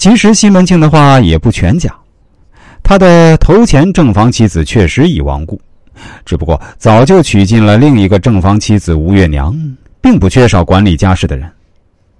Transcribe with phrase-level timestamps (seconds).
[0.00, 1.94] 其实西门庆的话也不全假，
[2.82, 5.60] 他的头前正房妻子确实已亡故，
[6.24, 9.54] 只不过早就娶进了另一个正房妻子吴月娘，
[10.00, 11.46] 并不缺少管理家事的人。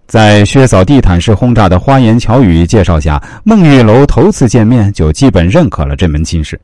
[0.07, 6.61] 在薛嫂地毯式轰炸的花言巧语介绍下，孟玉楼头次见面就基本认可了这门亲事。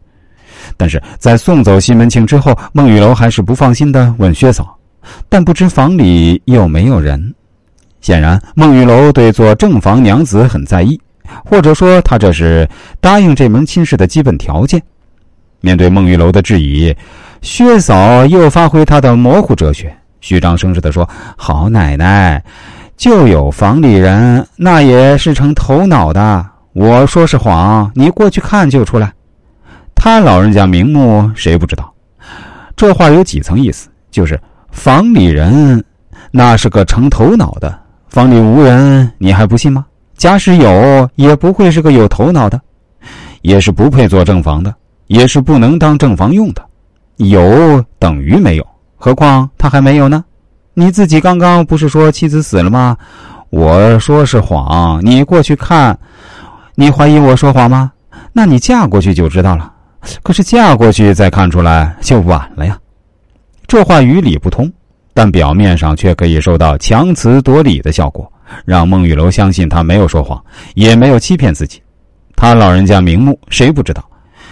[0.77, 4.77] 但是在送走西门庆之后，孟玉楼还是不放心的问薛嫂
[5.30, 7.35] ：“但不知房里有没有人？”
[8.03, 11.01] 显然，孟玉楼对做正房娘子很在意，
[11.45, 12.69] 或者说他这是
[13.01, 14.83] 答应这门亲事的基本条件。
[15.61, 16.95] 面对孟玉楼的质疑，
[17.43, 22.43] 薛嫂又发挥她的模糊哲学，虚张声势的说：“好奶奶。”
[22.97, 26.47] 就有房里人，那也是成头脑的。
[26.73, 29.12] 我说是谎，你过去看就出来。
[29.95, 31.93] 他老人家名目谁不知道？
[32.75, 33.89] 这话有几层意思？
[34.11, 35.84] 就是房里人，
[36.31, 37.70] 那是个成头脑的；
[38.09, 39.84] 房里无人，你还不信吗？
[40.16, 42.61] 假使有，也不会是个有头脑的，
[43.43, 44.75] 也是不配做正房的，
[45.09, 46.64] 也是不能当正房用的。
[47.17, 50.25] 有等于没有，何况他还没有呢？
[50.75, 52.97] 你自己刚刚不是说妻子死了吗？
[53.50, 55.98] 我说是谎，你过去看，
[56.75, 57.92] 你怀疑我说谎吗？
[58.33, 59.72] 那你嫁过去就知道了。
[60.22, 62.78] 可是嫁过去再看出来就晚了呀。
[63.67, 64.70] 这话于理不通，
[65.14, 68.31] 但表面上却可以收到强词夺理的效果，
[68.64, 70.42] 让孟玉楼相信他没有说谎，
[70.75, 71.80] 也没有欺骗自己。
[72.34, 74.05] 他老人家名目谁不知道？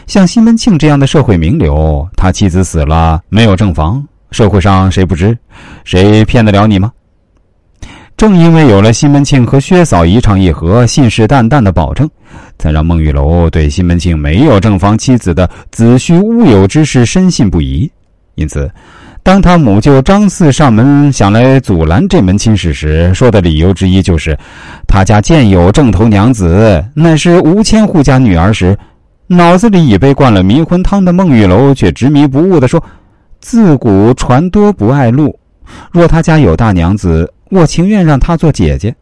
[0.06, 4.02] 像西门庆这样的社会名流，他妻子死了没有正房。
[4.30, 5.36] 社会上谁不知，
[5.84, 6.92] 谁骗得了你吗？
[8.16, 12.08] 正因为有了西门庆和薛嫂一唱一和、信誓旦旦的保证，
[12.58, 17.90] 才让孟玉楼对西门庆没有正房妻子的子虚乌有之事深信不疑。
[18.34, 18.70] 因此，
[19.24, 24.38] 当他母舅张四上门想来阻拦这门亲事时，说的理由之一就是
[24.86, 28.76] 他家建有正头娘子，乃是吴千户家女儿时，
[29.26, 32.84] 脑子里已被灌了迷魂汤的孟玉楼却执迷不悟的说。
[33.40, 35.34] 自古传多不爱路，
[35.90, 38.94] 若他家有大娘子，我情愿让她做姐姐。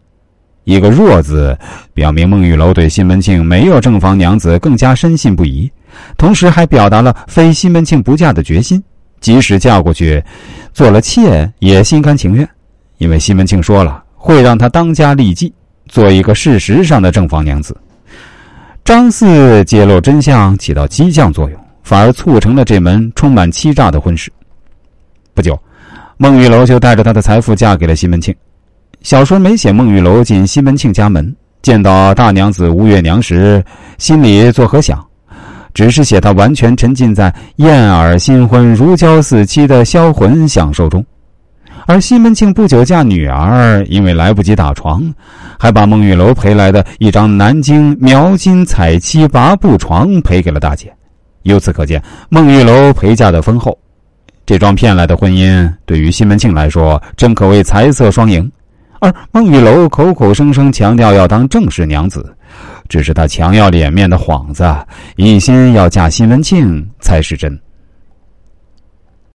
[0.62, 1.58] 一个“若”字，
[1.92, 5.68] 表明孟玉楼对西门庆没有正房娘子更加深信不疑，
[6.16, 8.80] 同时还表达了非西门庆不嫁的决心。
[9.22, 10.22] 即使嫁过去，
[10.74, 12.46] 做了妾也心甘情愿，
[12.98, 15.50] 因为西门庆说了会让他当家立继，
[15.88, 17.74] 做一个事实上的正房娘子。
[18.84, 21.58] 张四揭露真相，起到激将作用。
[21.84, 24.30] 反而促成了这门充满欺诈的婚事。
[25.34, 25.58] 不久，
[26.16, 28.32] 孟玉楼就带着他的财富嫁给了西门庆。
[29.00, 33.62] 小说没写孟玉楼进西门庆家门见到大娘子吴月娘时
[33.98, 35.04] 心里作何想，
[35.74, 41.04] 只是写他完全沉浸在燕尔新婚如胶似漆的销魂享受中。
[41.86, 45.02] 而西门庆不久嫁女儿，因为来不及打床，
[45.58, 50.92] 还把孟玉楼赔来的一张南京描金彩漆拔步床赔给了大姐。
[51.42, 53.76] 由此可见，孟玉楼陪嫁的丰厚，
[54.46, 58.48] 这桩骗来的婚姻对于西门庆来说，真可谓财色双赢。
[59.00, 62.32] 而孟玉楼口口声声强调要当正室娘子，
[62.88, 64.64] 只是他强要脸面的幌子，
[65.16, 67.58] 一心要嫁西门庆才是真。